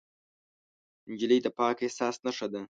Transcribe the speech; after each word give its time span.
نجلۍ 1.09 1.39
د 1.43 1.47
پاک 1.57 1.77
احساس 1.85 2.15
نښه 2.25 2.47
ده. 2.51 2.61